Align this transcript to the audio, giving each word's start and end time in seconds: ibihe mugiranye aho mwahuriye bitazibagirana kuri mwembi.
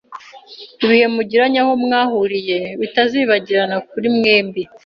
ibihe 0.83 1.05
mugiranye 1.15 1.59
aho 1.63 1.73
mwahuriye 1.83 2.59
bitazibagirana 2.79 3.77
kuri 3.89 4.07
mwembi. 4.17 4.61